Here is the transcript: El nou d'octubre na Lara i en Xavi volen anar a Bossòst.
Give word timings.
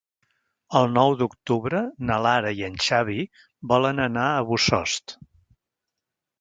El 0.79 0.87
nou 0.93 1.13
d'octubre 1.19 1.81
na 2.11 2.17
Lara 2.27 2.55
i 2.61 2.67
en 2.69 2.81
Xavi 2.87 3.29
volen 3.75 4.05
anar 4.09 4.27
a 4.33 4.43
Bossòst. 4.51 5.19